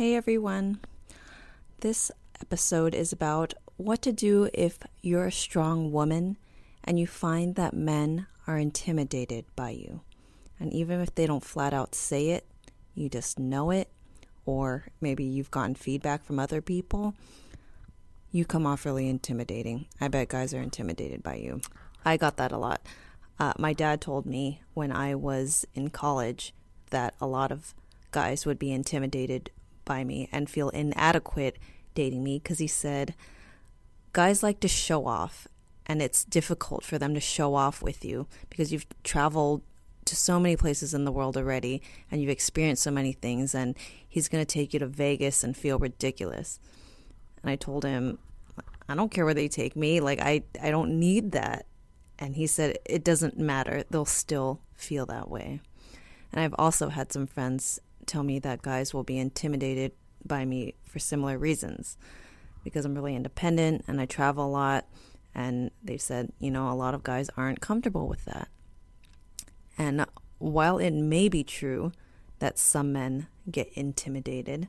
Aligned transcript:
Hey 0.00 0.14
everyone. 0.14 0.80
This 1.80 2.10
episode 2.40 2.94
is 2.94 3.12
about 3.12 3.52
what 3.76 4.00
to 4.00 4.12
do 4.12 4.48
if 4.54 4.78
you're 5.02 5.26
a 5.26 5.30
strong 5.30 5.92
woman 5.92 6.38
and 6.82 6.98
you 6.98 7.06
find 7.06 7.54
that 7.56 7.74
men 7.74 8.26
are 8.46 8.56
intimidated 8.56 9.44
by 9.54 9.72
you. 9.72 10.00
And 10.58 10.72
even 10.72 11.02
if 11.02 11.14
they 11.14 11.26
don't 11.26 11.44
flat 11.44 11.74
out 11.74 11.94
say 11.94 12.30
it, 12.30 12.46
you 12.94 13.10
just 13.10 13.38
know 13.38 13.70
it, 13.70 13.90
or 14.46 14.86
maybe 15.02 15.22
you've 15.22 15.50
gotten 15.50 15.74
feedback 15.74 16.24
from 16.24 16.38
other 16.38 16.62
people, 16.62 17.12
you 18.32 18.46
come 18.46 18.64
off 18.64 18.86
really 18.86 19.06
intimidating. 19.06 19.84
I 20.00 20.08
bet 20.08 20.30
guys 20.30 20.54
are 20.54 20.62
intimidated 20.62 21.22
by 21.22 21.34
you. 21.34 21.60
I 22.06 22.16
got 22.16 22.38
that 22.38 22.52
a 22.52 22.56
lot. 22.56 22.80
Uh, 23.38 23.52
my 23.58 23.74
dad 23.74 24.00
told 24.00 24.24
me 24.24 24.62
when 24.72 24.92
I 24.92 25.14
was 25.14 25.66
in 25.74 25.90
college 25.90 26.54
that 26.88 27.12
a 27.20 27.26
lot 27.26 27.52
of 27.52 27.74
guys 28.12 28.46
would 28.46 28.58
be 28.58 28.72
intimidated 28.72 29.50
by 29.90 30.04
me 30.04 30.28
and 30.30 30.48
feel 30.48 30.68
inadequate 30.68 31.58
dating 31.96 32.22
me 32.22 32.38
because 32.38 32.60
he 32.60 32.68
said 32.68 33.12
guys 34.12 34.40
like 34.40 34.60
to 34.60 34.68
show 34.68 35.04
off 35.04 35.48
and 35.84 36.00
it's 36.00 36.22
difficult 36.22 36.84
for 36.84 36.96
them 36.96 37.12
to 37.12 37.18
show 37.18 37.56
off 37.56 37.82
with 37.82 38.04
you 38.04 38.28
because 38.50 38.72
you've 38.72 38.86
traveled 39.02 39.62
to 40.04 40.14
so 40.14 40.38
many 40.38 40.54
places 40.54 40.94
in 40.94 41.04
the 41.04 41.10
world 41.10 41.36
already 41.36 41.82
and 42.08 42.20
you've 42.20 42.30
experienced 42.30 42.84
so 42.84 42.92
many 42.92 43.12
things 43.12 43.52
and 43.52 43.76
he's 44.08 44.28
going 44.28 44.40
to 44.40 44.54
take 44.54 44.72
you 44.72 44.78
to 44.78 44.86
Vegas 44.86 45.42
and 45.42 45.56
feel 45.56 45.76
ridiculous. 45.76 46.60
And 47.42 47.50
I 47.50 47.56
told 47.56 47.84
him 47.84 48.18
I 48.88 48.94
don't 48.94 49.10
care 49.10 49.24
where 49.24 49.34
they 49.34 49.48
take 49.48 49.74
me 49.74 49.98
like 49.98 50.20
I 50.20 50.44
I 50.62 50.70
don't 50.70 51.00
need 51.00 51.32
that. 51.32 51.66
And 52.16 52.36
he 52.36 52.46
said 52.46 52.78
it 52.84 53.02
doesn't 53.02 53.38
matter. 53.38 53.82
They'll 53.90 54.04
still 54.04 54.60
feel 54.76 55.04
that 55.06 55.28
way. 55.28 55.60
And 56.30 56.40
I've 56.40 56.54
also 56.56 56.90
had 56.90 57.12
some 57.12 57.26
friends 57.26 57.80
tell 58.10 58.22
me 58.22 58.38
that 58.40 58.62
guys 58.62 58.92
will 58.92 59.04
be 59.04 59.18
intimidated 59.18 59.92
by 60.24 60.44
me 60.44 60.74
for 60.84 60.98
similar 60.98 61.38
reasons 61.38 61.96
because 62.64 62.84
I'm 62.84 62.94
really 62.94 63.16
independent 63.16 63.84
and 63.86 64.00
I 64.00 64.06
travel 64.06 64.46
a 64.46 64.50
lot. 64.50 64.86
And 65.34 65.70
they've 65.82 66.00
said, 66.00 66.32
you 66.40 66.50
know, 66.50 66.68
a 66.68 66.74
lot 66.74 66.94
of 66.94 67.04
guys 67.04 67.30
aren't 67.36 67.60
comfortable 67.60 68.08
with 68.08 68.24
that. 68.24 68.48
And 69.78 70.04
while 70.38 70.78
it 70.78 70.90
may 70.90 71.28
be 71.28 71.44
true 71.44 71.92
that 72.40 72.58
some 72.58 72.92
men 72.92 73.28
get 73.50 73.68
intimidated, 73.74 74.68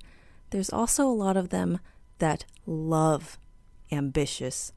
there's 0.51 0.69
also 0.69 1.07
a 1.07 1.09
lot 1.09 1.35
of 1.35 1.49
them 1.49 1.79
that 2.19 2.45
love 2.65 3.39
ambitious, 3.91 4.71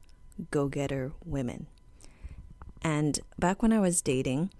go 0.49 0.67
getter 0.67 1.11
women. 1.23 1.67
And 2.81 3.19
back 3.37 3.61
when 3.61 3.71
I 3.71 3.79
was 3.79 4.01
dating, 4.01 4.51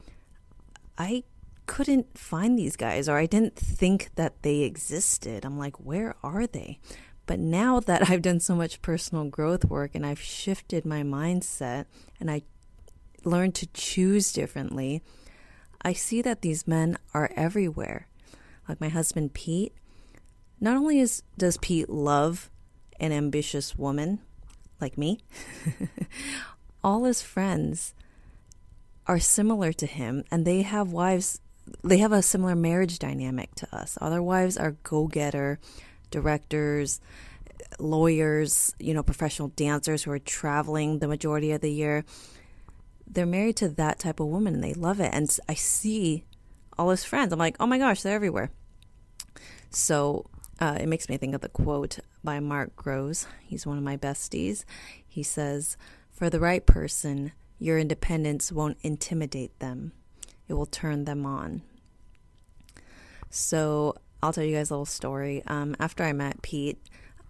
I 0.98 1.24
couldn't 1.66 2.18
find 2.18 2.58
these 2.58 2.76
guys 2.76 3.10
or 3.10 3.18
I 3.18 3.26
didn't 3.26 3.56
think 3.56 4.10
that 4.16 4.42
they 4.44 4.62
existed. 4.62 5.46
I'm 5.46 5.58
like, 5.58 5.76
where 5.78 6.16
are 6.24 6.48
they? 6.48 6.80
But 7.26 7.40
now 7.40 7.80
that 7.80 8.10
I've 8.10 8.22
done 8.22 8.40
so 8.40 8.56
much 8.56 8.82
personal 8.82 9.26
growth 9.26 9.66
work 9.66 9.92
and 9.96 10.06
I've 10.06 10.22
shifted 10.22 10.86
my 10.86 11.04
mindset 11.04 11.86
and 12.20 12.30
I 12.30 12.44
learned 13.24 13.56
to 13.56 13.68
choose 13.68 14.32
differently, 14.32 15.02
I 15.82 15.94
see 15.94 16.22
that 16.22 16.42
these 16.42 16.68
men 16.68 16.98
are 17.14 17.32
everywhere. 17.36 18.08
Like 18.68 18.82
my 18.82 18.90
husband 18.90 19.34
Pete, 19.34 19.74
not 20.60 20.78
only 20.78 21.00
is 21.00 21.24
does 21.38 21.58
Pete 21.58 21.90
love 21.90 22.50
an 23.00 23.12
ambitious 23.12 23.78
woman 23.78 24.20
like 24.82 24.98
me, 24.98 25.20
all 26.84 27.04
his 27.04 27.22
friends 27.22 27.94
are 29.08 29.20
similar 29.20 29.72
to 29.74 29.86
him 29.86 30.24
and 30.32 30.46
they 30.46 30.64
have 30.64 30.92
wives 30.92 31.40
they 31.84 31.98
have 31.98 32.12
a 32.12 32.22
similar 32.22 32.56
marriage 32.56 33.00
dynamic 33.00 33.54
to 33.56 33.76
us. 33.76 33.98
Other 34.02 34.22
wives 34.22 34.58
are 34.58 34.72
go 34.84 35.08
getter, 35.08 35.60
directors, 36.12 37.02
lawyers, 37.80 38.76
you 38.80 38.94
know, 38.94 39.04
professional 39.04 39.50
dancers 39.50 40.04
who 40.04 40.12
are 40.12 40.20
traveling 40.20 41.00
the 41.00 41.08
majority 41.08 41.52
of 41.52 41.62
the 41.62 41.72
year. 41.72 42.06
They're 43.08 43.26
married 43.26 43.58
to 43.58 43.70
that 43.70 44.00
type 44.00 44.20
of 44.20 44.28
woman 44.28 44.56
and 44.56 44.64
they 44.64 44.74
love 44.74 45.00
it. 45.00 45.12
And 45.14 45.36
I 45.48 45.54
see 45.54 46.24
all 46.78 46.90
his 46.90 47.04
friends. 47.04 47.32
I'm 47.32 47.40
like, 47.40 47.58
oh 47.60 47.68
my 47.68 47.78
gosh, 47.78 48.02
they're 48.02 48.16
everywhere. 48.16 48.52
So 49.70 50.26
uh, 50.60 50.78
it 50.80 50.88
makes 50.88 51.10
me 51.10 51.18
think 51.18 51.36
of 51.36 51.42
the 51.42 51.50
quote 51.50 52.00
by 52.24 52.40
Mark 52.40 52.76
Groves. 52.76 53.28
He's 53.44 53.68
one 53.68 53.78
of 53.78 53.84
my 53.84 53.98
besties. 53.98 54.66
He 55.06 55.24
says, 55.24 55.78
For 56.12 56.30
the 56.30 56.40
right 56.40 56.66
person, 56.66 57.32
your 57.60 57.78
independence 57.78 58.52
won't 58.52 58.78
intimidate 58.82 59.60
them 59.60 59.94
it 60.48 60.54
will 60.54 60.66
turn 60.66 61.06
them 61.06 61.26
on. 61.26 61.62
So 63.30 63.96
I'll 64.22 64.34
tell 64.34 64.44
you 64.44 64.56
guys 64.56 64.70
a 64.70 64.74
little 64.74 64.86
story. 64.86 65.44
Um, 65.48 65.76
after 65.80 66.04
I 66.04 66.14
met 66.14 66.42
Pete, 66.42 66.80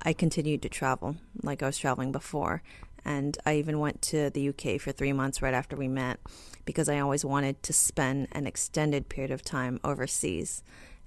I 0.02 0.14
continued 0.14 0.62
to 0.62 0.70
travel 0.70 1.16
like 1.42 1.64
I 1.64 1.66
was 1.66 1.78
traveling 1.78 2.12
before. 2.12 2.62
And 3.04 3.38
I 3.46 3.56
even 3.58 3.80
went 3.80 4.02
to 4.04 4.30
the 4.30 4.50
UK 4.50 4.80
for 4.80 4.92
three 4.92 5.14
months 5.14 5.42
right 5.42 5.54
after 5.54 5.76
we 5.76 5.88
met 5.88 6.20
because 6.66 6.90
I 6.90 7.00
always 7.00 7.24
wanted 7.24 7.62
to 7.64 7.74
spend 7.74 8.28
an 8.32 8.48
extended 8.48 9.10
period 9.10 9.32
of 9.32 9.44
time 9.44 9.80
overseas. 9.84 10.64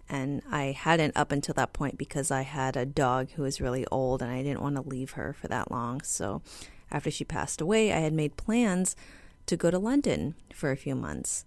And 0.08 0.42
I 0.50 0.66
hadn't 0.66 1.16
up 1.16 1.32
until 1.32 1.54
that 1.54 1.72
point 1.72 1.98
because 1.98 2.30
I 2.30 2.42
had 2.42 2.76
a 2.76 2.86
dog 2.86 3.30
who 3.32 3.42
was 3.42 3.60
really 3.60 3.84
old 3.86 4.22
and 4.22 4.30
I 4.30 4.42
didn't 4.42 4.62
want 4.62 4.76
to 4.76 4.82
leave 4.82 5.12
her 5.12 5.32
for 5.32 5.48
that 5.48 5.70
long. 5.70 6.00
So 6.02 6.40
after 6.90 7.10
she 7.10 7.24
passed 7.24 7.60
away, 7.60 7.92
I 7.92 7.98
had 7.98 8.12
made 8.12 8.36
plans 8.36 8.96
to 9.46 9.56
go 9.56 9.70
to 9.70 9.78
London 9.78 10.34
for 10.54 10.70
a 10.70 10.76
few 10.76 10.94
months. 10.94 11.44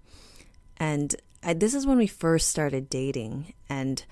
And 0.81 1.15
I, 1.43 1.53
this 1.53 1.75
is 1.75 1.85
when 1.85 1.99
we 1.99 2.07
first 2.07 2.49
started 2.49 2.89
dating. 2.89 3.53
And 3.69 4.03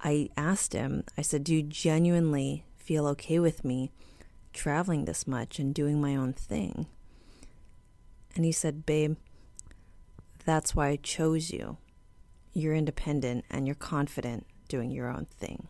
I 0.00 0.30
asked 0.34 0.72
him, 0.72 1.04
I 1.18 1.20
said, 1.20 1.44
Do 1.44 1.54
you 1.54 1.62
genuinely 1.62 2.64
feel 2.74 3.06
okay 3.08 3.38
with 3.38 3.66
me 3.66 3.92
traveling 4.54 5.04
this 5.04 5.26
much 5.26 5.58
and 5.58 5.74
doing 5.74 6.00
my 6.00 6.16
own 6.16 6.32
thing? 6.32 6.86
And 8.34 8.46
he 8.46 8.52
said, 8.52 8.86
Babe, 8.86 9.16
that's 10.46 10.74
why 10.74 10.88
I 10.88 10.96
chose 10.96 11.50
you. 11.50 11.76
You're 12.54 12.74
independent 12.74 13.44
and 13.50 13.66
you're 13.66 13.74
confident 13.74 14.46
doing 14.68 14.90
your 14.90 15.10
own 15.10 15.26
thing. 15.26 15.68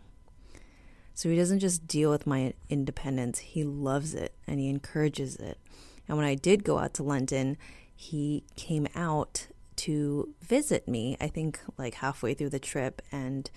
So 1.13 1.29
he 1.29 1.35
doesn't 1.35 1.59
just 1.59 1.89
deal 1.89 2.13
with 2.13 2.25
my 2.25 2.55
independence, 2.69 3.41
he 3.41 3.65
loves 3.65 4.15
it 4.15 4.33
and 4.47 4.61
he 4.61 4.69
encourages 4.69 5.35
it. 5.35 5.59
And 6.07 6.17
when 6.17 6.27
I 6.27 6.37
did 6.37 6.63
go 6.63 6.79
out 6.79 6.95
to 6.95 7.03
London, 7.03 7.57
he 7.97 8.45
came 8.55 8.87
out 8.95 9.49
to 9.77 10.35
visit 10.43 10.89
me, 10.89 11.17
I 11.21 11.29
think 11.29 11.61
like 11.79 11.95
halfway 11.95 12.35
through 12.35 12.51
the 12.51 12.59
trip. 12.59 13.03
And 13.13 13.51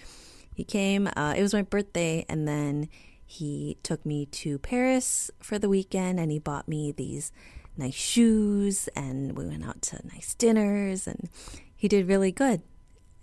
he 0.53 0.63
came, 0.63 1.07
uh, 1.15 1.33
it 1.37 1.41
was 1.41 1.53
my 1.53 1.61
birthday, 1.61 2.25
and 2.27 2.47
then 2.47 2.89
he 3.25 3.77
took 3.83 4.05
me 4.05 4.25
to 4.25 4.57
Paris 4.57 5.29
for 5.39 5.59
the 5.59 5.69
weekend 5.69 6.19
and 6.19 6.31
he 6.31 6.39
bought 6.39 6.67
me 6.67 6.91
these 6.91 7.31
nice 7.77 7.93
shoes 7.93 8.89
and 8.95 9.37
we 9.37 9.45
went 9.45 9.63
out 9.63 9.83
to 9.83 9.99
nice 10.11 10.33
dinners 10.33 11.05
and 11.05 11.29
he 11.75 11.87
did 11.87 12.07
really 12.07 12.31
good. 12.31 12.63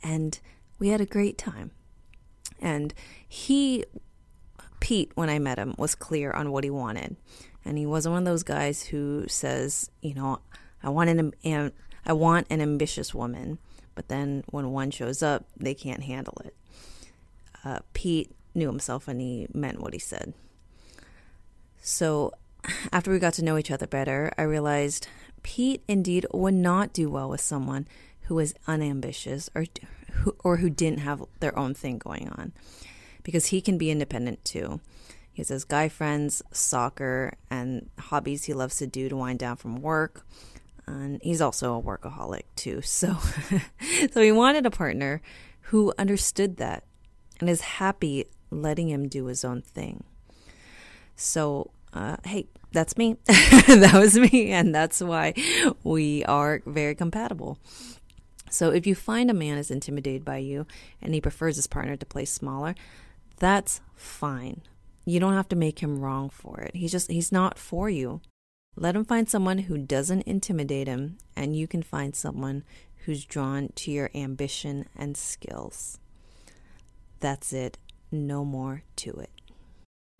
And 0.04 0.38
we 0.78 0.90
had 0.90 1.00
a 1.00 1.06
great 1.06 1.36
time. 1.36 1.72
And 2.60 2.94
he, 3.28 3.84
Pete, 4.78 5.10
when 5.16 5.28
I 5.28 5.40
met 5.40 5.58
him, 5.58 5.74
was 5.76 5.96
clear 5.96 6.30
on 6.30 6.52
what 6.52 6.62
he 6.62 6.70
wanted. 6.70 7.16
And 7.64 7.76
he 7.76 7.84
wasn't 7.84 8.12
one 8.12 8.22
of 8.22 8.26
those 8.26 8.44
guys 8.44 8.84
who 8.84 9.26
says, 9.26 9.90
you 10.02 10.14
know, 10.14 10.38
I 10.84 10.90
want 10.90 11.10
an, 11.10 11.72
I 12.06 12.12
want 12.12 12.46
an 12.50 12.60
ambitious 12.60 13.12
woman, 13.12 13.58
but 13.94 14.08
then 14.08 14.44
when 14.50 14.70
one 14.70 14.90
shows 14.92 15.22
up, 15.22 15.44
they 15.56 15.74
can't 15.74 16.04
handle 16.04 16.40
it. 16.44 16.54
Uh, 17.64 17.80
Pete 17.92 18.30
knew 18.54 18.68
himself 18.68 19.08
and 19.08 19.20
he 19.20 19.48
meant 19.52 19.80
what 19.80 19.92
he 19.92 19.98
said. 19.98 20.32
So 21.82 22.32
after 22.92 23.10
we 23.10 23.18
got 23.18 23.34
to 23.34 23.44
know 23.44 23.58
each 23.58 23.72
other 23.72 23.86
better, 23.86 24.32
I 24.38 24.42
realized 24.42 25.08
Pete 25.42 25.82
indeed 25.88 26.26
would 26.32 26.54
not 26.54 26.92
do 26.92 27.10
well 27.10 27.28
with 27.28 27.40
someone 27.40 27.86
who 28.22 28.36
was 28.36 28.54
unambitious 28.66 29.50
or 29.54 29.66
who, 30.12 30.36
or 30.42 30.56
who 30.58 30.70
didn't 30.70 31.00
have 31.00 31.24
their 31.40 31.58
own 31.58 31.74
thing 31.74 31.98
going 31.98 32.28
on 32.30 32.52
because 33.22 33.46
he 33.46 33.60
can 33.60 33.78
be 33.78 33.90
independent 33.90 34.44
too. 34.44 34.80
He 35.32 35.40
has 35.40 35.48
his 35.48 35.64
guy 35.64 35.88
friends, 35.88 36.40
soccer, 36.50 37.34
and 37.50 37.90
hobbies 37.98 38.44
he 38.44 38.54
loves 38.54 38.76
to 38.78 38.86
do 38.86 39.08
to 39.08 39.16
wind 39.16 39.38
down 39.38 39.56
from 39.56 39.82
work 39.82 40.24
and 40.86 41.20
he's 41.22 41.40
also 41.40 41.78
a 41.78 41.82
workaholic 41.82 42.44
too. 42.54 42.80
So, 42.84 43.16
so 44.10 44.22
he 44.22 44.32
wanted 44.32 44.66
a 44.66 44.70
partner 44.70 45.20
who 45.62 45.92
understood 45.98 46.56
that 46.58 46.84
and 47.40 47.50
is 47.50 47.60
happy 47.60 48.26
letting 48.50 48.88
him 48.88 49.08
do 49.08 49.26
his 49.26 49.44
own 49.44 49.62
thing. 49.62 50.04
So, 51.16 51.70
uh, 51.92 52.16
hey, 52.24 52.46
that's 52.72 52.96
me. 52.96 53.16
that 53.26 53.94
was 53.94 54.18
me, 54.18 54.52
and 54.52 54.74
that's 54.74 55.00
why 55.00 55.34
we 55.82 56.24
are 56.24 56.62
very 56.66 56.94
compatible. 56.94 57.58
So, 58.50 58.70
if 58.70 58.86
you 58.86 58.94
find 58.94 59.30
a 59.30 59.34
man 59.34 59.58
is 59.58 59.70
intimidated 59.70 60.24
by 60.24 60.38
you 60.38 60.66
and 61.02 61.14
he 61.14 61.20
prefers 61.20 61.56
his 61.56 61.66
partner 61.66 61.96
to 61.96 62.06
play 62.06 62.24
smaller, 62.24 62.74
that's 63.38 63.80
fine. 63.94 64.62
You 65.04 65.20
don't 65.20 65.34
have 65.34 65.48
to 65.50 65.56
make 65.56 65.80
him 65.80 66.00
wrong 66.00 66.30
for 66.30 66.60
it. 66.60 66.74
He's 66.74 66.92
just 66.92 67.10
he's 67.10 67.32
not 67.32 67.58
for 67.58 67.88
you. 67.88 68.20
Let 68.78 68.94
him 68.94 69.06
find 69.06 69.26
someone 69.28 69.58
who 69.58 69.78
doesn't 69.78 70.22
intimidate 70.22 70.86
him, 70.86 71.16
and 71.34 71.56
you 71.56 71.66
can 71.66 71.82
find 71.82 72.14
someone 72.14 72.62
who's 73.04 73.24
drawn 73.24 73.70
to 73.76 73.90
your 73.90 74.10
ambition 74.14 74.86
and 74.94 75.16
skills. 75.16 75.98
That's 77.20 77.52
it. 77.52 77.78
no 78.12 78.44
more 78.44 78.82
to 78.94 79.10
it. 79.14 79.30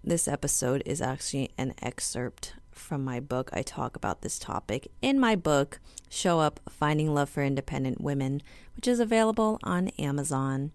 This 0.03 0.27
episode 0.27 0.83
is 0.85 1.01
actually 1.01 1.51
an 1.57 1.75
excerpt 1.81 2.55
from 2.73 3.05
my 3.05 3.21
book. 3.21 3.51
I 3.53 3.63
talk 3.63 3.95
about 3.95 4.23
this 4.23 4.39
topic 4.39 4.91
in 5.01 5.21
my 5.21 5.37
book, 5.37 5.79
Show 6.09 6.41
Up 6.41 6.59
Finding 6.69 7.15
Love 7.15 7.29
for 7.29 7.43
Independent 7.43 8.01
Women, 8.01 8.43
which 8.75 8.89
is 8.89 9.01
available 9.01 9.59
on 9.63 9.89
Amazon. 9.99 10.73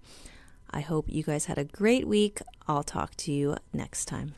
I 0.69 0.81
hope 0.81 1.05
you 1.09 1.23
guys 1.23 1.45
had 1.45 1.57
a 1.57 1.65
great 1.65 2.07
week. 2.07 2.39
I'll 2.67 2.83
talk 2.83 3.15
to 3.17 3.31
you 3.31 3.57
next 3.73 4.05
time. 4.05 4.35